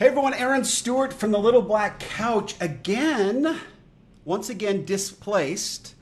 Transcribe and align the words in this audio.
Hey 0.00 0.06
everyone, 0.06 0.32
Aaron 0.32 0.64
Stewart 0.64 1.12
from 1.12 1.30
the 1.30 1.38
Little 1.38 1.60
Black 1.60 1.98
Couch 1.98 2.54
again. 2.58 3.60
Once 4.24 4.48
again 4.48 4.86
displaced. 4.86 5.94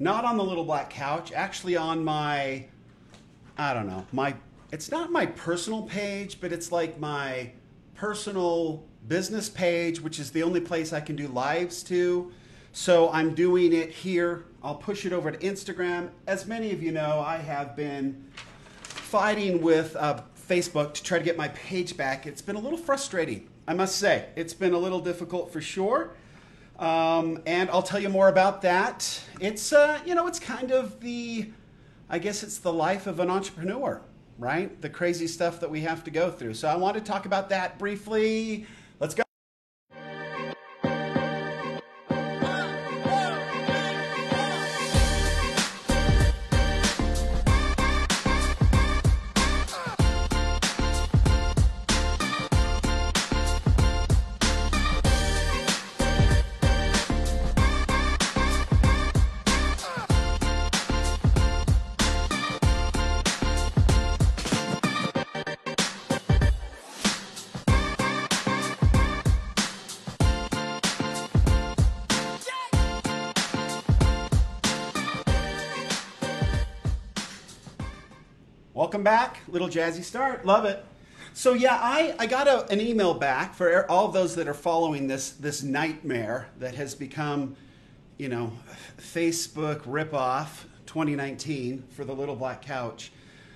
Not 0.00 0.24
on 0.24 0.36
the 0.36 0.42
Little 0.42 0.64
Black 0.64 0.90
Couch, 0.90 1.30
actually 1.30 1.76
on 1.76 2.02
my 2.02 2.66
I 3.56 3.74
don't 3.74 3.86
know, 3.86 4.04
my 4.10 4.34
it's 4.72 4.90
not 4.90 5.12
my 5.12 5.24
personal 5.24 5.82
page, 5.82 6.40
but 6.40 6.52
it's 6.52 6.72
like 6.72 6.98
my 6.98 7.52
personal 7.94 8.82
business 9.06 9.48
page, 9.48 10.00
which 10.00 10.18
is 10.18 10.32
the 10.32 10.42
only 10.42 10.60
place 10.60 10.92
I 10.92 10.98
can 10.98 11.14
do 11.14 11.28
lives 11.28 11.84
to. 11.84 12.32
So 12.72 13.08
I'm 13.12 13.36
doing 13.36 13.72
it 13.72 13.92
here. 13.92 14.46
I'll 14.64 14.74
push 14.74 15.06
it 15.06 15.12
over 15.12 15.30
to 15.30 15.38
Instagram. 15.38 16.10
As 16.26 16.44
many 16.46 16.72
of 16.72 16.82
you 16.82 16.90
know, 16.90 17.20
I 17.20 17.36
have 17.36 17.76
been 17.76 18.32
fighting 18.82 19.62
with 19.62 19.94
Facebook 20.48 20.94
to 20.94 21.02
try 21.02 21.18
to 21.18 21.24
get 21.24 21.36
my 21.36 21.48
page 21.48 21.96
back. 21.96 22.26
It's 22.26 22.42
been 22.42 22.56
a 22.56 22.60
little 22.60 22.78
frustrating, 22.78 23.48
I 23.66 23.74
must 23.74 23.96
say. 23.96 24.26
It's 24.34 24.54
been 24.54 24.72
a 24.72 24.78
little 24.78 25.00
difficult 25.00 25.52
for 25.52 25.60
sure. 25.60 26.14
Um, 26.78 27.42
and 27.44 27.68
I'll 27.70 27.82
tell 27.82 28.00
you 28.00 28.08
more 28.08 28.28
about 28.28 28.62
that. 28.62 29.22
It's, 29.40 29.72
uh, 29.72 30.00
you 30.06 30.14
know, 30.14 30.26
it's 30.26 30.38
kind 30.38 30.70
of 30.70 31.00
the, 31.00 31.50
I 32.08 32.18
guess 32.18 32.42
it's 32.42 32.58
the 32.58 32.72
life 32.72 33.06
of 33.06 33.20
an 33.20 33.28
entrepreneur, 33.28 34.00
right? 34.38 34.80
The 34.80 34.88
crazy 34.88 35.26
stuff 35.26 35.60
that 35.60 35.70
we 35.70 35.80
have 35.80 36.04
to 36.04 36.10
go 36.10 36.30
through. 36.30 36.54
So 36.54 36.68
I 36.68 36.76
want 36.76 36.94
to 36.96 37.02
talk 37.02 37.26
about 37.26 37.50
that 37.50 37.78
briefly. 37.78 38.66
Welcome 78.78 79.02
back. 79.02 79.40
Little 79.48 79.66
jazzy 79.66 80.04
start. 80.04 80.46
Love 80.46 80.64
it. 80.64 80.84
So 81.32 81.52
yeah, 81.52 81.80
I, 81.82 82.14
I 82.16 82.26
got 82.26 82.46
a, 82.46 82.64
an 82.70 82.80
email 82.80 83.12
back 83.12 83.52
for 83.52 83.90
all 83.90 84.06
of 84.06 84.12
those 84.12 84.36
that 84.36 84.46
are 84.46 84.54
following 84.54 85.08
this 85.08 85.30
this 85.30 85.64
nightmare 85.64 86.46
that 86.60 86.76
has 86.76 86.94
become, 86.94 87.56
you 88.18 88.28
know, 88.28 88.52
Facebook 88.96 89.80
ripoff 89.80 90.66
2019 90.86 91.86
for 91.90 92.04
the 92.04 92.12
Little 92.12 92.36
Black 92.36 92.62
Couch. 92.62 93.10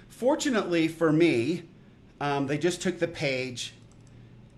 Fortunately 0.08 0.88
for 0.88 1.12
me, 1.12 1.68
um, 2.20 2.48
they 2.48 2.58
just 2.58 2.82
took 2.82 2.98
the 2.98 3.06
page. 3.06 3.74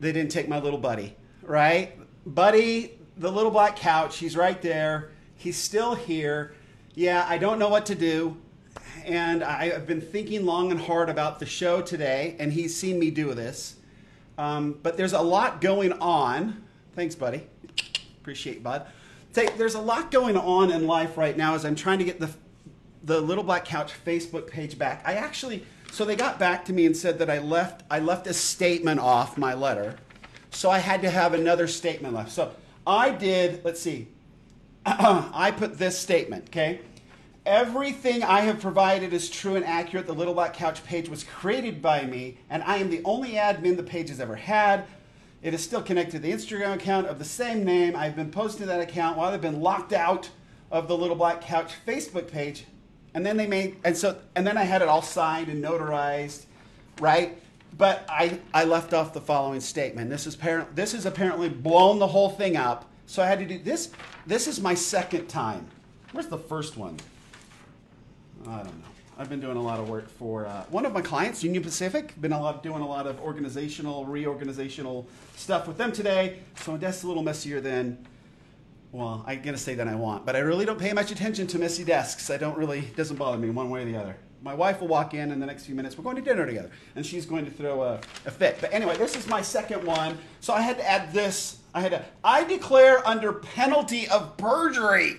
They 0.01 0.12
didn't 0.12 0.31
take 0.31 0.48
my 0.48 0.61
little 0.61 0.79
buddy, 0.79 1.15
right? 1.42 1.95
Buddy, 2.25 2.98
the 3.19 3.31
Little 3.31 3.51
Black 3.51 3.77
Couch. 3.77 4.17
He's 4.17 4.35
right 4.35 4.62
there. 4.62 5.11
He's 5.37 5.59
still 5.59 5.95
here. 5.95 6.55
Yeah, 6.95 7.27
I 7.29 7.37
don't 7.37 7.59
know 7.59 7.69
what 7.69 7.85
to 7.85 7.95
do 7.95 8.39
and 9.05 9.45
I 9.45 9.71
have 9.71 9.87
been 9.87 10.01
thinking 10.01 10.45
long 10.45 10.71
and 10.71 10.81
hard 10.81 11.09
about 11.09 11.39
the 11.39 11.47
show 11.47 11.83
today, 11.83 12.37
and 12.39 12.53
he's 12.53 12.77
seen 12.77 12.99
me 12.99 13.11
do 13.11 13.35
this. 13.35 13.77
Um, 14.39 14.79
but 14.83 14.97
there's 14.97 15.13
a 15.13 15.21
lot 15.21 15.61
going 15.61 15.93
on. 15.93 16.65
Thanks, 16.95 17.15
buddy. 17.15 17.47
Appreciate, 18.21 18.63
bud. 18.63 18.87
Say, 19.33 19.49
there's 19.57 19.75
a 19.75 19.81
lot 19.81 20.11
going 20.11 20.37
on 20.37 20.71
in 20.71 20.87
life 20.87 21.17
right 21.17 21.37
now 21.37 21.55
as 21.55 21.64
I'm 21.64 21.75
trying 21.75 21.98
to 21.98 22.05
get 22.05 22.20
the 22.20 22.31
the 23.05 23.20
Little 23.20 23.45
Black 23.45 23.67
Couch 23.67 23.93
Facebook 24.07 24.47
page 24.47 24.79
back. 24.79 25.03
I 25.05 25.14
actually, 25.14 25.67
so 25.93 26.07
they 26.07 26.17
got 26.17 26.39
back 26.39 26.64
to 26.64 26.73
me 26.73 26.87
and 26.87 26.97
said 26.97 27.19
that 27.19 27.29
I 27.29 27.39
left 27.39 27.83
I 27.91 27.98
left 27.98 28.27
a 28.27 28.35
statement 28.35 28.98
off 28.98 29.37
my 29.37 29.55
letter, 29.55 29.97
so 30.51 30.70
I 30.70 30.79
had 30.79 31.03
to 31.03 31.11
have 31.11 31.35
another 31.35 31.67
statement 31.67 32.14
left. 32.14 32.33
So 32.33 32.53
I 32.87 33.11
did. 33.11 33.64
Let's 33.64 33.81
see. 33.81 34.09
I 34.87 35.53
put 35.57 35.79
this 35.79 35.98
statement. 35.98 36.47
Okay. 36.48 36.81
Everything 37.47 38.23
I 38.23 38.41
have 38.41 38.59
provided 38.59 39.13
is 39.13 39.29
true 39.29 39.55
and 39.55 39.67
accurate. 39.67 40.07
The 40.07 40.15
Little 40.15 40.33
Black 40.33 40.55
Couch 40.55 40.83
page 40.83 41.11
was 41.11 41.25
created 41.25 41.83
by 41.83 42.07
me, 42.07 42.39
and 42.49 42.63
I 42.63 42.79
am 42.79 42.89
the 42.89 43.03
only 43.05 43.33
admin 43.33 43.77
the 43.77 43.83
page 43.83 44.09
has 44.09 44.19
ever 44.19 44.37
had. 44.37 44.87
It 45.43 45.53
is 45.53 45.63
still 45.63 45.83
connected 45.83 46.13
to 46.13 46.19
the 46.21 46.33
Instagram 46.33 46.73
account 46.73 47.07
of 47.07 47.19
the 47.19 47.25
same 47.27 47.63
name. 47.63 47.95
I've 47.97 48.17
been 48.17 48.31
posting 48.31 48.67
that 48.69 48.81
account 48.81 49.19
while 49.19 49.31
I've 49.31 49.43
been 49.43 49.61
locked 49.61 49.93
out 49.93 50.31
of 50.71 50.89
the 50.89 50.97
Little 50.97 51.17
Black 51.17 51.43
Couch 51.43 51.75
Facebook 51.87 52.29
page. 52.29 52.65
And 53.13 53.27
then 53.27 53.37
they 53.37 53.47
made, 53.47 53.77
and 53.85 53.95
so, 53.95 54.17
and 54.35 54.47
then 54.47 54.57
I 54.57 54.65
had 54.65 54.81
it 54.81 54.89
all 54.89 55.03
signed 55.03 55.49
and 55.49 55.63
notarized, 55.63 56.47
right? 56.99 57.39
But 57.77 58.07
I, 58.09 58.41
I 58.55 58.65
left 58.65 58.95
off 58.95 59.13
the 59.13 59.21
following 59.21 59.61
statement. 59.61 60.09
This 60.09 60.27
is, 60.27 60.35
apparent, 60.35 60.75
this 60.75 60.95
is 60.95 61.05
apparently 61.05 61.51
blown 61.51 61.99
the 61.99 62.07
whole 62.07 62.31
thing 62.31 62.57
up. 62.57 62.91
So 63.05 63.23
I 63.23 63.27
had 63.27 63.39
to 63.41 63.45
do 63.45 63.59
this. 63.59 63.91
This 64.27 64.49
is 64.49 64.63
my 64.63 64.73
second 64.73 65.27
time. 65.29 65.69
Where's 66.13 66.29
the 66.29 66.39
first 66.39 66.79
one? 66.79 66.97
I 68.46 68.56
don't 68.58 68.67
know. 68.67 68.89
I've 69.17 69.28
been 69.28 69.40
doing 69.40 69.56
a 69.56 69.62
lot 69.62 69.78
of 69.78 69.89
work 69.89 70.08
for 70.08 70.46
uh, 70.46 70.64
one 70.70 70.84
of 70.84 70.92
my 70.92 71.00
clients, 71.00 71.45
Union 71.45 71.62
Pacific. 71.62 72.20
Been 72.20 72.33
a 72.33 72.40
lot 72.40 72.62
doing 72.64 72.83
a 72.83 72.86
lot 72.86 73.06
of 73.06 73.20
organizational, 73.20 74.05
reorganizational 74.06 75.06
stuff 75.36 75.68
with 75.68 75.78
them 75.78 75.92
today. 75.92 76.40
So 76.56 76.77
that's 76.77 77.05
a 77.05 77.06
little 77.06 77.22
messier 77.22 77.61
than, 77.61 78.05
well, 78.90 79.24
I'm 79.27 79.40
gonna 79.40 79.56
say 79.56 79.77
that 79.77 79.86
I 79.86 79.95
want, 79.95 80.27
but 80.27 80.34
I 80.34 80.40
really 80.40 80.64
don't 80.64 80.80
pay 80.80 80.92
much 80.92 81.12
attention 81.12 81.46
to 81.48 81.58
messy 81.61 81.84
desks. 81.84 82.28
I 82.28 82.39
don't 82.39 82.58
really 82.58 82.80
doesn't 82.96 83.17
bother 83.17 83.39
me 83.39 83.50
one 83.50 83.70
way 83.70 83.83
or 83.83 83.84
the 83.84 83.96
other. 83.96 84.17
My 84.42 84.55
wife 84.55 84.80
will 84.80 84.89
walk 84.89 85.14
in 85.14 85.30
in 85.30 85.39
the 85.39 85.46
next 85.46 85.64
few 85.64 85.74
minutes. 85.74 85.96
We're 85.96 86.05
going 86.05 86.16
to 86.16 86.22
dinner 86.22 86.45
together, 86.45 86.70
and 86.96 87.06
she's 87.06 87.24
going 87.24 87.45
to 87.46 87.51
throw 87.51 87.83
a, 87.83 88.01
a 88.27 88.30
fit. 88.30 88.58
But 88.61 88.74
anyway, 88.74 88.96
this 88.96 89.16
is 89.16 89.27
my 89.27 89.40
second 89.40 89.84
one. 89.84 90.18
So 90.40 90.52
I 90.52 90.61
had 90.61 90.77
to 90.77 90.86
add 90.86 91.14
this. 91.14 91.61
I 91.72 91.80
had 91.80 91.92
to. 91.92 92.05
I 92.22 92.45
declare 92.45 93.06
under 93.06 93.33
penalty 93.33 94.06
of 94.08 94.36
perjury. 94.36 95.16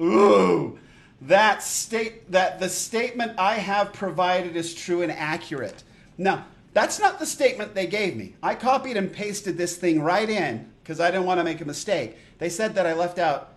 Ooh 0.00 0.78
that 1.26 1.62
state 1.62 2.30
that 2.30 2.60
the 2.60 2.68
statement 2.68 3.38
I 3.38 3.54
have 3.54 3.92
provided 3.92 4.56
is 4.56 4.74
true 4.74 5.02
and 5.02 5.12
accurate. 5.12 5.82
Now, 6.18 6.46
that's 6.72 6.98
not 6.98 7.18
the 7.18 7.26
statement 7.26 7.74
they 7.74 7.86
gave 7.86 8.16
me. 8.16 8.34
I 8.42 8.54
copied 8.54 8.96
and 8.96 9.12
pasted 9.12 9.56
this 9.56 9.76
thing 9.76 10.02
right 10.02 10.28
in 10.28 10.70
because 10.82 11.00
I 11.00 11.10
didn't 11.10 11.26
want 11.26 11.40
to 11.40 11.44
make 11.44 11.60
a 11.60 11.64
mistake. 11.64 12.18
They 12.38 12.50
said 12.50 12.74
that 12.74 12.86
I 12.86 12.92
left 12.92 13.18
out 13.18 13.54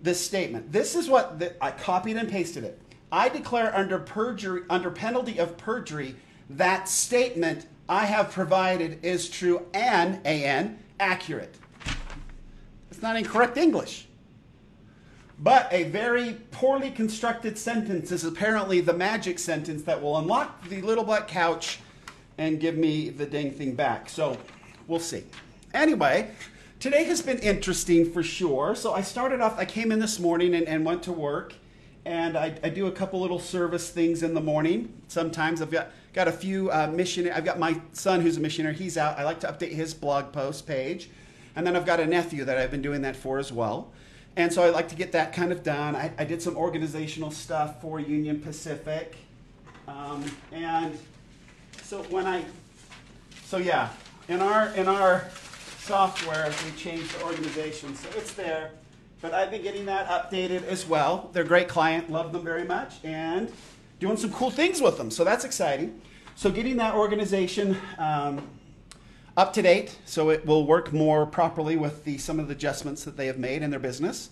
this 0.00 0.24
statement. 0.24 0.72
This 0.72 0.94
is 0.94 1.08
what 1.08 1.38
the, 1.38 1.62
I 1.62 1.70
copied 1.70 2.16
and 2.16 2.28
pasted 2.28 2.64
it. 2.64 2.80
I 3.10 3.28
declare 3.28 3.74
under 3.76 3.98
perjury 3.98 4.62
under 4.70 4.90
penalty 4.90 5.38
of 5.38 5.56
perjury 5.58 6.16
that 6.50 6.88
statement 6.88 7.66
I 7.88 8.06
have 8.06 8.30
provided 8.30 9.04
is 9.04 9.28
true 9.28 9.66
and 9.74 10.24
an 10.26 10.78
accurate. 10.98 11.56
It's 12.90 13.02
not 13.02 13.16
incorrect 13.16 13.58
English. 13.58 14.06
But 15.38 15.68
a 15.72 15.84
very 15.84 16.34
poorly 16.50 16.90
constructed 16.90 17.58
sentence 17.58 18.12
is 18.12 18.24
apparently 18.24 18.80
the 18.80 18.92
magic 18.92 19.38
sentence 19.38 19.82
that 19.84 20.00
will 20.00 20.18
unlock 20.18 20.68
the 20.68 20.80
little 20.82 21.04
black 21.04 21.26
couch 21.26 21.80
and 22.38 22.60
give 22.60 22.76
me 22.76 23.10
the 23.10 23.26
dang 23.26 23.50
thing 23.50 23.74
back. 23.74 24.08
So 24.08 24.36
we'll 24.86 25.00
see. 25.00 25.24
Anyway, 25.74 26.30
today 26.80 27.04
has 27.04 27.22
been 27.22 27.38
interesting 27.38 28.10
for 28.12 28.22
sure. 28.22 28.74
So 28.74 28.92
I 28.92 29.00
started 29.00 29.40
off, 29.40 29.58
I 29.58 29.64
came 29.64 29.90
in 29.90 29.98
this 29.98 30.18
morning 30.18 30.54
and, 30.54 30.66
and 30.68 30.84
went 30.84 31.02
to 31.04 31.12
work. 31.12 31.54
And 32.04 32.36
I, 32.36 32.52
I, 32.64 32.68
do 32.68 32.88
a 32.88 32.90
couple 32.90 33.20
little 33.20 33.38
service 33.38 33.90
things 33.90 34.24
in 34.24 34.34
the 34.34 34.40
morning. 34.40 34.92
Sometimes 35.06 35.62
I've 35.62 35.70
got, 35.70 35.92
got 36.12 36.26
a 36.26 36.32
few 36.32 36.68
uh, 36.72 36.90
missionary. 36.92 37.32
I've 37.32 37.44
got 37.44 37.60
my 37.60 37.80
son 37.92 38.20
who's 38.20 38.36
a 38.38 38.40
missionary. 38.40 38.74
He's 38.74 38.98
out. 38.98 39.20
I 39.20 39.22
like 39.22 39.38
to 39.40 39.46
update 39.46 39.70
his 39.70 39.94
blog 39.94 40.32
post 40.32 40.66
page. 40.66 41.10
And 41.54 41.64
then 41.64 41.76
I've 41.76 41.86
got 41.86 42.00
a 42.00 42.06
nephew 42.06 42.44
that 42.44 42.58
I've 42.58 42.72
been 42.72 42.82
doing 42.82 43.02
that 43.02 43.14
for 43.14 43.38
as 43.38 43.52
well. 43.52 43.92
And 44.36 44.52
so 44.52 44.62
I 44.62 44.70
like 44.70 44.88
to 44.88 44.94
get 44.94 45.12
that 45.12 45.32
kind 45.32 45.52
of 45.52 45.62
done. 45.62 45.94
I, 45.94 46.10
I 46.18 46.24
did 46.24 46.40
some 46.40 46.56
organizational 46.56 47.30
stuff 47.30 47.80
for 47.82 48.00
Union 48.00 48.40
Pacific. 48.40 49.16
Um, 49.86 50.24
and 50.52 50.98
so 51.82 52.02
when 52.04 52.26
I, 52.26 52.44
so 53.44 53.58
yeah, 53.58 53.90
in 54.28 54.40
our, 54.40 54.68
in 54.74 54.88
our 54.88 55.28
software, 55.78 56.50
we 56.64 56.70
changed 56.78 57.18
the 57.18 57.24
organization. 57.24 57.94
So 57.94 58.08
it's 58.16 58.32
there. 58.32 58.70
But 59.20 59.34
I've 59.34 59.50
been 59.50 59.62
getting 59.62 59.86
that 59.86 60.08
updated 60.08 60.64
as 60.64 60.86
well. 60.86 61.30
They're 61.32 61.44
a 61.44 61.46
great 61.46 61.68
client, 61.68 62.10
love 62.10 62.32
them 62.32 62.42
very 62.42 62.64
much, 62.64 62.94
and 63.04 63.52
doing 64.00 64.16
some 64.16 64.32
cool 64.32 64.50
things 64.50 64.80
with 64.80 64.96
them. 64.96 65.10
So 65.10 65.24
that's 65.24 65.44
exciting. 65.44 66.00
So 66.34 66.50
getting 66.50 66.76
that 66.78 66.94
organization 66.94 67.76
um, 67.98 68.48
up 69.36 69.52
to 69.54 69.62
date, 69.62 69.98
so 70.04 70.30
it 70.30 70.44
will 70.44 70.66
work 70.66 70.92
more 70.92 71.24
properly 71.24 71.76
with 71.76 72.04
the, 72.04 72.18
some 72.18 72.38
of 72.38 72.48
the 72.48 72.52
adjustments 72.52 73.04
that 73.04 73.16
they 73.16 73.26
have 73.26 73.38
made 73.38 73.62
in 73.62 73.70
their 73.70 73.80
business. 73.80 74.30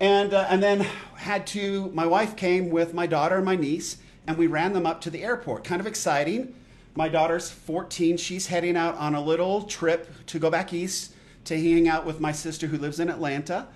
And, 0.00 0.32
uh, 0.32 0.46
and 0.48 0.62
then 0.62 0.80
had 1.16 1.46
to, 1.48 1.90
my 1.94 2.06
wife 2.06 2.34
came 2.34 2.70
with 2.70 2.94
my 2.94 3.06
daughter 3.06 3.36
and 3.36 3.44
my 3.44 3.56
niece, 3.56 3.98
and 4.26 4.36
we 4.36 4.46
ran 4.46 4.72
them 4.72 4.86
up 4.86 5.00
to 5.02 5.10
the 5.10 5.22
airport. 5.22 5.64
Kind 5.64 5.80
of 5.80 5.86
exciting. 5.86 6.54
My 6.94 7.08
daughter's 7.08 7.50
14. 7.50 8.16
She's 8.16 8.46
heading 8.46 8.76
out 8.76 8.96
on 8.96 9.14
a 9.14 9.20
little 9.20 9.62
trip 9.62 10.08
to 10.26 10.38
go 10.38 10.50
back 10.50 10.72
east 10.72 11.12
to 11.44 11.60
hang 11.60 11.88
out 11.88 12.06
with 12.06 12.20
my 12.20 12.32
sister 12.32 12.66
who 12.66 12.78
lives 12.78 13.00
in 13.00 13.08
Atlanta. 13.08 13.66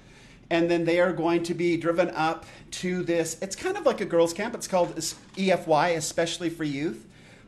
And 0.48 0.70
then 0.70 0.84
they 0.84 1.00
are 1.00 1.12
going 1.12 1.42
to 1.44 1.54
be 1.54 1.76
driven 1.76 2.10
up 2.10 2.46
to 2.72 3.02
this. 3.02 3.36
It's 3.42 3.56
kind 3.56 3.76
of 3.76 3.84
like 3.84 4.00
a 4.00 4.04
girls' 4.04 4.32
camp. 4.32 4.54
It's 4.54 4.68
called 4.68 4.94
EFY, 4.94 5.96
especially 5.96 6.48
for 6.50 6.64
youth. 6.64 7.04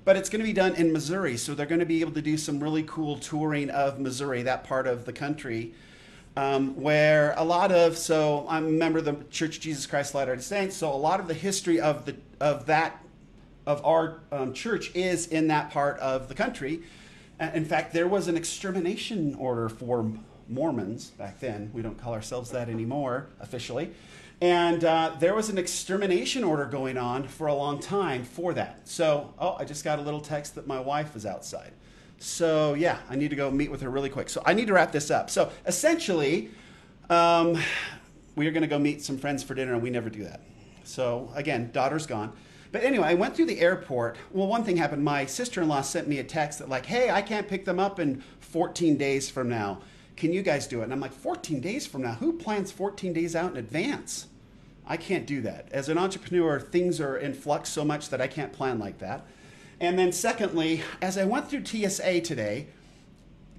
But 0.08 0.16
it's 0.16 0.31
going 0.31 0.40
to 0.40 0.46
be 0.46 0.55
done 0.55 0.75
in 0.76 0.90
Missouri. 0.90 1.37
So 1.37 1.55
they're 1.55 1.66
going 1.66 1.81
to 1.81 1.84
be 1.84 2.00
able 2.00 2.12
to 2.12 2.22
do 2.22 2.38
some 2.38 2.60
really 2.60 2.82
cool 2.84 3.19
touring 3.19 3.69
of 3.69 4.00
Missouri, 4.00 4.43
that 4.44 4.64
part 4.64 4.87
of 4.87 5.05
the 5.05 5.12
country. 5.12 5.75
Um, 6.34 6.81
where 6.81 7.34
a 7.37 7.44
lot 7.44 7.72
of 7.72 7.99
so 7.99 8.46
I'm 8.49 8.64
a 8.64 8.70
member 8.70 9.00
of 9.00 9.05
the 9.05 9.16
Church 9.31 9.56
of 9.56 9.62
Jesus 9.62 9.84
Christ 9.84 10.14
Latter-day 10.14 10.40
Saints, 10.40 10.76
so 10.76 10.90
a 10.90 10.96
lot 10.96 11.20
of 11.20 11.28
the 11.28 11.34
history 11.34 11.78
of 11.78 12.06
the 12.06 12.16
of 12.40 12.64
that 12.64 13.05
of 13.66 13.84
our 13.84 14.20
um, 14.32 14.55
church 14.55 14.90
is 14.94 15.26
in 15.26 15.49
that 15.49 15.70
part 15.72 15.99
of 15.99 16.28
the 16.28 16.34
country. 16.34 16.81
In 17.38 17.66
fact, 17.66 17.93
there 17.93 18.08
was 18.08 18.28
an 18.28 18.37
extermination 18.38 19.34
order 19.34 19.69
for 19.69 20.11
Mormons 20.49 21.11
back 21.19 21.38
then. 21.38 21.70
We 21.75 21.82
don't 21.82 22.00
call 22.00 22.14
ourselves 22.14 22.50
that 22.52 22.70
anymore 22.70 23.26
officially. 23.40 23.90
And 24.40 24.85
uh, 24.85 25.17
there 25.19 25.35
was 25.35 25.49
an 25.49 25.58
extermination 25.58 26.44
order 26.44 26.64
going 26.64 26.96
on 26.96 27.26
for 27.26 27.49
a 27.49 27.55
long 27.55 27.81
time 27.81 28.23
for 28.23 28.55
that. 28.55 28.87
So, 28.87 29.35
oh, 29.38 29.56
I 29.58 29.64
just 29.64 29.82
got 29.82 29.99
a 29.99 30.02
little 30.02 30.20
text 30.20 30.55
that 30.55 30.67
my 30.67 30.79
wife 30.79 31.17
is 31.17 31.26
outside. 31.26 31.73
So, 32.19 32.75
yeah, 32.75 32.99
I 33.11 33.17
need 33.17 33.31
to 33.31 33.37
go 33.37 33.50
meet 33.50 33.70
with 33.70 33.81
her 33.81 33.90
really 33.90 34.11
quick. 34.11 34.29
So, 34.29 34.40
I 34.46 34.55
need 34.55 34.69
to 34.69 34.75
wrap 34.75 34.93
this 34.93 35.11
up. 35.11 35.29
So, 35.29 35.50
essentially, 35.67 36.50
um, 37.11 37.61
we 38.37 38.46
are 38.46 38.52
going 38.52 38.62
to 38.62 38.69
go 38.69 38.79
meet 38.79 39.02
some 39.02 39.19
friends 39.19 39.43
for 39.43 39.55
dinner, 39.55 39.73
and 39.73 39.82
we 39.82 39.90
never 39.90 40.08
do 40.08 40.23
that. 40.25 40.40
So, 40.85 41.31
again, 41.35 41.70
daughter's 41.73 42.06
gone. 42.06 42.32
But 42.70 42.85
anyway, 42.85 43.08
I 43.08 43.14
went 43.14 43.35
through 43.35 43.46
the 43.46 43.61
airport. 43.61 44.19
Well, 44.31 44.46
one 44.46 44.62
thing 44.62 44.76
happened. 44.76 45.02
My 45.02 45.26
sister 45.26 45.62
in 45.62 45.69
law 45.69 45.81
sent 45.81 46.06
me 46.06 46.19
a 46.19 46.25
text 46.25 46.61
that, 46.61 46.69
like, 46.69 46.87
hey, 46.87 47.11
I 47.11 47.23
can't 47.23 47.49
pick 47.49 47.64
them 47.64 47.81
up 47.81 47.99
in 47.99 48.23
14 48.40 48.96
days 48.96 49.29
from 49.29 49.49
now. 49.49 49.81
Can 50.19 50.32
you 50.32 50.43
guys 50.43 50.67
do 50.67 50.81
it? 50.81 50.85
And 50.85 50.93
I'm 50.93 50.99
like, 50.99 51.12
14 51.12 51.61
days 51.61 51.87
from 51.87 52.03
now? 52.03 52.15
Who 52.15 52.32
plans 52.32 52.73
14 52.73 53.12
days 53.12 53.37
out 53.37 53.53
in 53.53 53.56
advance? 53.56 54.26
I 54.85 54.97
can't 54.97 55.25
do 55.25 55.41
that. 55.43 55.69
As 55.70 55.88
an 55.88 55.97
entrepreneur, 55.97 56.59
things 56.59 57.00
are 57.00 57.17
in 57.17 57.35
flux 57.35 57.69
so 57.69 57.85
much 57.85 58.09
that 58.09 58.20
I 58.20 58.26
can't 58.26 58.53
plan 58.53 58.81
like 58.81 58.99
that. 58.99 59.25
And 59.79 59.97
then, 59.97 60.11
secondly, 60.11 60.82
as 61.00 61.17
I 61.17 61.25
went 61.25 61.49
through 61.49 61.65
TSA 61.65 62.23
today, 62.23 62.67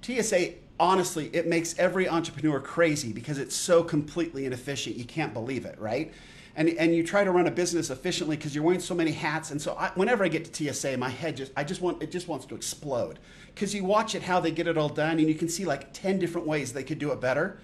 TSA, 0.02 0.52
honestly, 0.80 1.30
it 1.32 1.46
makes 1.46 1.78
every 1.78 2.08
entrepreneur 2.08 2.58
crazy 2.58 3.12
because 3.12 3.38
it's 3.38 3.54
so 3.54 3.84
completely 3.84 4.46
inefficient. 4.46 4.96
You 4.96 5.04
can't 5.04 5.32
believe 5.32 5.64
it, 5.64 5.78
right? 5.78 6.12
and, 6.56 6.68
and 6.68 6.94
you 6.94 7.02
try 7.02 7.24
to 7.24 7.30
run 7.30 7.46
a 7.46 7.50
business 7.50 7.90
efficiently 7.90 8.36
because 8.36 8.54
you're 8.54 8.64
wearing 8.64 8.80
so 8.80 8.94
many 8.94 9.12
hats. 9.12 9.50
And 9.50 9.60
so 9.60 9.74
I, 9.78 9.90
whenever 9.94 10.24
I 10.24 10.28
get 10.28 10.52
to 10.52 10.72
TSA, 10.72 10.96
my 10.96 11.08
head 11.08 11.36
just 11.36 11.52
I 11.56 11.64
just 11.64 11.80
want 11.80 12.02
it 12.02 12.10
just 12.10 12.28
wants 12.28 12.46
to 12.46 12.54
explode 12.54 13.18
because 13.54 13.74
you 13.74 13.84
watch 13.84 14.14
it 14.14 14.22
how 14.22 14.40
they 14.40 14.50
get 14.50 14.66
it 14.66 14.76
all 14.76 14.88
done, 14.88 15.18
and 15.18 15.28
you 15.28 15.34
can 15.34 15.48
see 15.48 15.64
like 15.64 15.92
ten 15.92 16.18
different 16.18 16.46
ways 16.46 16.72
they 16.72 16.82
could 16.82 16.98
do 16.98 17.12
it 17.12 17.20
better, 17.20 17.58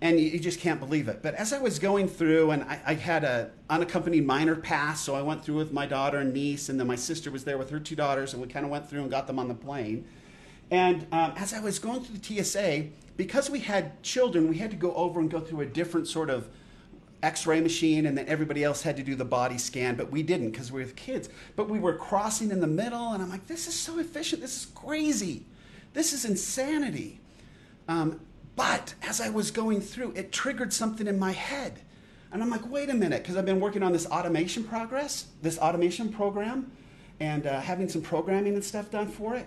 and 0.00 0.18
you, 0.18 0.26
you 0.26 0.38
just 0.38 0.60
can't 0.60 0.80
believe 0.80 1.08
it. 1.08 1.22
But 1.22 1.34
as 1.34 1.52
I 1.52 1.60
was 1.60 1.78
going 1.78 2.08
through, 2.08 2.50
and 2.50 2.64
I, 2.64 2.80
I 2.86 2.94
had 2.94 3.24
a 3.24 3.50
unaccompanied 3.68 4.26
minor 4.26 4.56
pass, 4.56 5.00
so 5.00 5.14
I 5.14 5.22
went 5.22 5.44
through 5.44 5.56
with 5.56 5.72
my 5.72 5.86
daughter 5.86 6.18
and 6.18 6.32
niece, 6.32 6.68
and 6.68 6.80
then 6.80 6.86
my 6.86 6.96
sister 6.96 7.30
was 7.30 7.44
there 7.44 7.58
with 7.58 7.70
her 7.70 7.78
two 7.80 7.96
daughters, 7.96 8.32
and 8.32 8.42
we 8.42 8.48
kind 8.48 8.64
of 8.64 8.70
went 8.70 8.88
through 8.88 9.02
and 9.02 9.10
got 9.10 9.26
them 9.26 9.38
on 9.38 9.48
the 9.48 9.54
plane. 9.54 10.06
And 10.74 11.06
um, 11.12 11.34
as 11.36 11.54
I 11.54 11.60
was 11.60 11.78
going 11.78 12.00
through 12.00 12.18
the 12.18 12.42
TSA, 12.42 12.86
because 13.16 13.48
we 13.48 13.60
had 13.60 14.02
children, 14.02 14.48
we 14.48 14.58
had 14.58 14.72
to 14.72 14.76
go 14.76 14.92
over 14.94 15.20
and 15.20 15.30
go 15.30 15.38
through 15.38 15.60
a 15.60 15.66
different 15.66 16.08
sort 16.08 16.30
of 16.30 16.48
x-ray 17.22 17.60
machine 17.60 18.06
and 18.06 18.18
then 18.18 18.26
everybody 18.26 18.64
else 18.64 18.82
had 18.82 18.96
to 18.96 19.04
do 19.04 19.14
the 19.14 19.24
body 19.24 19.56
scan 19.56 19.94
but 19.94 20.10
we 20.10 20.22
didn't 20.22 20.50
because 20.50 20.72
we 20.72 20.84
were 20.84 20.90
kids. 20.90 21.28
But 21.54 21.70
we 21.70 21.78
were 21.78 21.94
crossing 21.94 22.50
in 22.50 22.60
the 22.60 22.66
middle 22.66 23.12
and 23.12 23.22
i'm 23.22 23.30
like 23.30 23.46
this 23.46 23.68
is 23.68 23.74
so 23.74 24.00
efficient. 24.00 24.42
This 24.42 24.56
is 24.56 24.66
crazy. 24.74 25.44
This 25.92 26.12
is 26.12 26.24
insanity. 26.24 27.20
Um, 27.86 28.20
but 28.56 28.94
as 29.02 29.20
i 29.20 29.30
was 29.30 29.52
going 29.52 29.80
through 29.80 30.10
it 30.16 30.32
triggered 30.32 30.72
something 30.72 31.06
in 31.06 31.20
my 31.20 31.32
head. 31.32 31.80
And 32.32 32.42
i'm 32.42 32.50
like 32.50 32.68
wait 32.68 32.90
a 32.90 32.94
minute 32.94 33.22
because 33.22 33.36
i've 33.36 33.46
been 33.46 33.60
working 33.60 33.84
on 33.84 33.92
this 33.92 34.06
automation 34.06 34.64
progress 34.64 35.26
this 35.40 35.56
automation 35.56 36.12
program 36.12 36.72
and 37.20 37.46
uh, 37.46 37.60
having 37.60 37.88
some 37.88 38.02
programming 38.02 38.54
and 38.54 38.64
stuff 38.64 38.90
done 38.90 39.06
for 39.08 39.36
it 39.36 39.46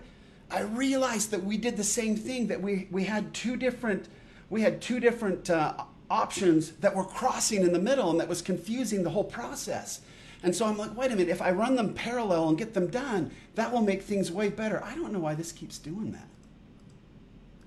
i 0.52 0.62
realized 0.62 1.32
that 1.32 1.44
we 1.44 1.58
did 1.58 1.78
the 1.78 1.84
same 1.84 2.16
thing 2.16 2.48
that 2.48 2.62
we, 2.62 2.88
we 2.92 3.04
had 3.04 3.34
two 3.34 3.56
different 3.56 4.08
we 4.50 4.62
had 4.62 4.82
two 4.82 5.00
different 5.00 5.50
uh, 5.50 5.74
options 6.10 6.72
that 6.72 6.96
were 6.96 7.04
crossing 7.04 7.64
in 7.64 7.74
the 7.74 7.80
middle 7.80 8.10
and 8.10 8.20
that 8.20 8.28
was 8.28 8.42
confusing 8.42 9.04
the 9.04 9.10
whole 9.10 9.24
process. 9.24 10.02
And 10.44 10.56
so 10.56 10.66
I'm 10.66 10.78
like, 10.78 10.96
wait 10.96 11.12
a 11.12 11.16
minute, 11.16 11.30
if 11.30 11.42
I 11.42 11.52
run 11.52 11.76
them 11.76 11.94
parallel 11.94 12.50
and 12.50 12.58
get 12.58 12.74
them 12.74 12.88
done, 12.88 13.32
that 13.56 13.72
will 13.72 13.82
make 13.82 14.04
things 14.04 14.32
way 14.32 14.50
better. 14.50 14.84
I 14.84 14.96
don't 14.96 15.12
know 15.12 15.20
why 15.20 15.36
this 15.36 15.52
keeps 15.52 15.78
doing 15.78 16.12
that. 16.12 16.28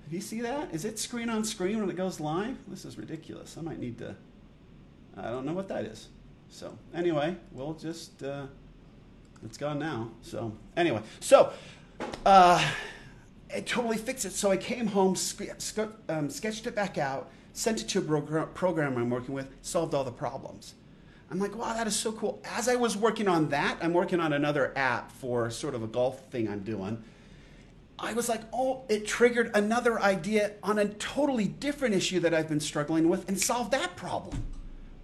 Do 0.09 0.15
you 0.15 0.21
see 0.21 0.41
that? 0.41 0.73
Is 0.73 0.85
it 0.85 0.99
screen 0.99 1.29
on 1.29 1.43
screen 1.43 1.79
when 1.79 1.89
it 1.89 1.95
goes 1.95 2.19
live? 2.19 2.57
This 2.67 2.85
is 2.85 2.97
ridiculous. 2.97 3.57
I 3.57 3.61
might 3.61 3.79
need 3.79 3.97
to, 3.99 4.15
I 5.15 5.23
don't 5.23 5.45
know 5.45 5.53
what 5.53 5.67
that 5.67 5.85
is. 5.85 6.07
So, 6.49 6.77
anyway, 6.93 7.35
we'll 7.51 7.75
just, 7.75 8.21
uh, 8.23 8.47
it's 9.45 9.57
gone 9.57 9.79
now. 9.79 10.09
So, 10.21 10.51
anyway, 10.75 11.01
so, 11.21 11.53
uh, 12.25 12.71
it 13.49 13.65
totally 13.65 13.97
fixed 13.97 14.25
it. 14.25 14.31
So 14.33 14.51
I 14.51 14.57
came 14.57 14.87
home, 14.87 15.15
um, 16.09 16.29
sketched 16.29 16.67
it 16.67 16.75
back 16.75 16.97
out, 16.97 17.29
sent 17.53 17.81
it 17.81 17.87
to 17.89 17.99
a 17.99 18.45
programmer 18.47 19.01
I'm 19.01 19.09
working 19.09 19.33
with, 19.33 19.49
solved 19.61 19.93
all 19.93 20.03
the 20.03 20.11
problems. 20.11 20.75
I'm 21.29 21.39
like, 21.39 21.55
wow, 21.55 21.73
that 21.73 21.87
is 21.87 21.95
so 21.95 22.11
cool. 22.11 22.41
As 22.43 22.67
I 22.67 22.75
was 22.75 22.97
working 22.97 23.29
on 23.29 23.49
that, 23.49 23.77
I'm 23.81 23.93
working 23.93 24.19
on 24.19 24.33
another 24.33 24.73
app 24.75 25.11
for 25.13 25.49
sort 25.49 25.75
of 25.75 25.81
a 25.81 25.87
golf 25.87 26.19
thing 26.29 26.49
I'm 26.49 26.59
doing. 26.59 27.01
I 27.97 28.13
was 28.13 28.27
like, 28.27 28.41
oh, 28.51 28.81
it 28.89 29.07
triggered 29.07 29.51
another 29.53 30.01
idea 30.01 30.53
on 30.63 30.79
a 30.79 30.87
totally 30.87 31.47
different 31.47 31.95
issue 31.95 32.19
that 32.21 32.33
I've 32.33 32.49
been 32.49 32.59
struggling 32.59 33.07
with 33.07 33.29
and 33.29 33.39
solved 33.39 33.71
that 33.71 33.95
problem. 33.95 34.43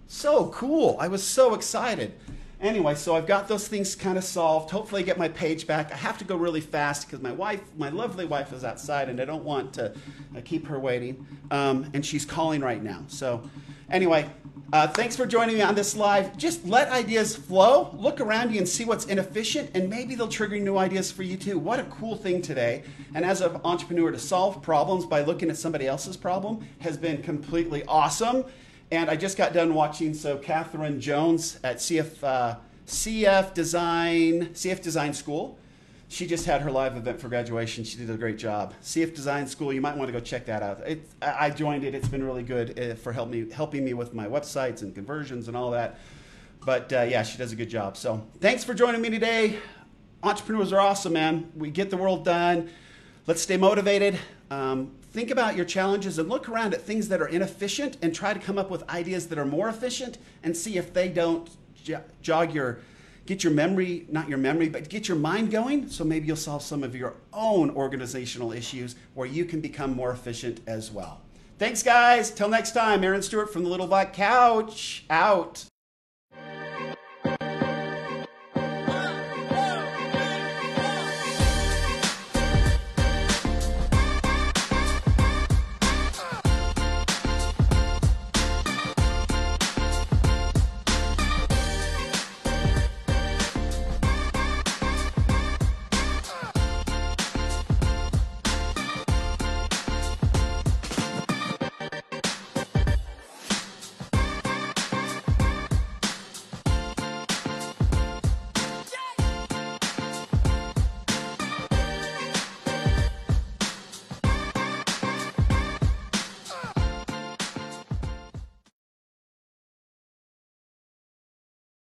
So 0.06 0.48
cool. 0.48 0.96
I 0.98 1.08
was 1.08 1.22
so 1.22 1.54
excited. 1.54 2.14
Anyway, 2.60 2.92
so 2.96 3.14
I've 3.14 3.26
got 3.26 3.46
those 3.46 3.68
things 3.68 3.94
kind 3.94 4.18
of 4.18 4.24
solved. 4.24 4.70
Hopefully, 4.70 5.02
I 5.02 5.04
get 5.04 5.16
my 5.16 5.28
page 5.28 5.64
back. 5.66 5.92
I 5.92 5.96
have 5.96 6.18
to 6.18 6.24
go 6.24 6.34
really 6.34 6.60
fast 6.60 7.06
because 7.06 7.22
my 7.22 7.30
wife, 7.30 7.60
my 7.76 7.88
lovely 7.88 8.24
wife, 8.24 8.52
is 8.52 8.64
outside, 8.64 9.08
and 9.08 9.20
I 9.20 9.24
don't 9.24 9.44
want 9.44 9.72
to 9.74 9.94
uh, 10.36 10.40
keep 10.44 10.66
her 10.66 10.78
waiting. 10.80 11.24
Um, 11.52 11.88
and 11.94 12.04
she's 12.04 12.24
calling 12.24 12.60
right 12.60 12.82
now. 12.82 13.04
So, 13.06 13.48
anyway, 13.90 14.28
uh, 14.72 14.88
thanks 14.88 15.14
for 15.14 15.24
joining 15.24 15.54
me 15.54 15.62
on 15.62 15.76
this 15.76 15.94
live. 15.94 16.36
Just 16.36 16.66
let 16.66 16.88
ideas 16.88 17.36
flow. 17.36 17.94
Look 17.96 18.20
around 18.20 18.50
you 18.52 18.58
and 18.58 18.68
see 18.68 18.84
what's 18.84 19.04
inefficient, 19.04 19.70
and 19.74 19.88
maybe 19.88 20.16
they'll 20.16 20.26
trigger 20.26 20.58
new 20.58 20.78
ideas 20.78 21.12
for 21.12 21.22
you 21.22 21.36
too. 21.36 21.60
What 21.60 21.78
a 21.78 21.84
cool 21.84 22.16
thing 22.16 22.42
today! 22.42 22.82
And 23.14 23.24
as 23.24 23.40
an 23.40 23.60
entrepreneur, 23.64 24.10
to 24.10 24.18
solve 24.18 24.62
problems 24.62 25.06
by 25.06 25.22
looking 25.22 25.48
at 25.48 25.56
somebody 25.56 25.86
else's 25.86 26.16
problem 26.16 26.66
has 26.80 26.96
been 26.96 27.22
completely 27.22 27.84
awesome. 27.86 28.44
And 28.90 29.10
I 29.10 29.16
just 29.16 29.36
got 29.36 29.52
done 29.52 29.74
watching 29.74 30.14
so 30.14 30.38
Catherine 30.38 31.00
Jones 31.00 31.58
at 31.62 31.76
CF 31.76 32.22
uh, 32.22 32.56
CF 32.86 33.52
Design 33.52 34.46
CF 34.54 34.82
Design 34.82 35.12
School. 35.12 35.58
She 36.10 36.26
just 36.26 36.46
had 36.46 36.62
her 36.62 36.70
live 36.70 36.96
event 36.96 37.20
for 37.20 37.28
graduation. 37.28 37.84
She 37.84 37.98
did 37.98 38.08
a 38.08 38.16
great 38.16 38.38
job. 38.38 38.72
CF 38.82 39.14
Design 39.14 39.46
School, 39.46 39.74
you 39.74 39.82
might 39.82 39.94
want 39.94 40.08
to 40.08 40.12
go 40.12 40.20
check 40.20 40.46
that 40.46 40.62
out. 40.62 40.80
It, 40.86 41.06
I 41.20 41.50
joined 41.50 41.84
it. 41.84 41.94
It's 41.94 42.08
been 42.08 42.24
really 42.24 42.42
good 42.42 42.78
uh, 42.80 42.94
for 42.94 43.12
help 43.12 43.28
me, 43.28 43.50
helping 43.50 43.84
me 43.84 43.92
with 43.92 44.14
my 44.14 44.26
websites 44.26 44.80
and 44.80 44.94
conversions 44.94 45.48
and 45.48 45.56
all 45.56 45.70
that. 45.72 45.98
But 46.64 46.90
uh, 46.94 47.02
yeah, 47.02 47.24
she 47.24 47.36
does 47.36 47.52
a 47.52 47.56
good 47.56 47.68
job. 47.68 47.98
So 47.98 48.26
thanks 48.40 48.64
for 48.64 48.72
joining 48.72 49.02
me 49.02 49.10
today. 49.10 49.58
Entrepreneurs 50.22 50.72
are 50.72 50.80
awesome, 50.80 51.12
man. 51.12 51.52
We 51.54 51.70
get 51.70 51.90
the 51.90 51.98
world 51.98 52.24
done. 52.24 52.70
Let's 53.26 53.42
stay 53.42 53.58
motivated. 53.58 54.18
Um, 54.50 54.92
think 55.10 55.30
about 55.30 55.56
your 55.56 55.64
challenges 55.64 56.18
and 56.18 56.28
look 56.28 56.48
around 56.48 56.74
at 56.74 56.82
things 56.82 57.08
that 57.08 57.20
are 57.20 57.28
inefficient 57.28 57.96
and 58.02 58.14
try 58.14 58.34
to 58.34 58.40
come 58.40 58.58
up 58.58 58.70
with 58.70 58.88
ideas 58.90 59.28
that 59.28 59.38
are 59.38 59.46
more 59.46 59.68
efficient 59.68 60.18
and 60.42 60.56
see 60.56 60.76
if 60.78 60.92
they 60.92 61.08
don't 61.08 61.50
jog 62.22 62.52
your 62.52 62.80
get 63.24 63.44
your 63.44 63.52
memory 63.52 64.06
not 64.10 64.28
your 64.28 64.38
memory 64.38 64.68
but 64.68 64.88
get 64.88 65.08
your 65.08 65.16
mind 65.16 65.50
going. 65.50 65.88
So 65.88 66.04
maybe 66.04 66.26
you'll 66.26 66.36
solve 66.36 66.62
some 66.62 66.82
of 66.82 66.94
your 66.94 67.14
own 67.32 67.70
organizational 67.70 68.52
issues 68.52 68.96
where 69.14 69.26
you 69.26 69.44
can 69.44 69.60
become 69.60 69.94
more 69.94 70.10
efficient 70.12 70.60
as 70.66 70.90
well. 70.90 71.20
Thanks 71.58 71.82
guys. 71.82 72.30
Till 72.30 72.48
next 72.48 72.72
time 72.72 73.02
aaron 73.02 73.22
stewart 73.22 73.52
from 73.52 73.64
the 73.64 73.70
little 73.70 73.86
black 73.86 74.12
couch. 74.12 75.04
Out 75.10 75.64